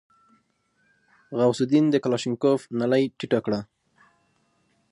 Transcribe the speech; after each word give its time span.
غوث 1.37 1.59
الدين 1.65 1.85
د 1.91 1.95
کلاشينکوف 2.03 2.61
نلۍ 2.79 3.03
ټيټه 3.17 3.39
کړه. 3.45 3.59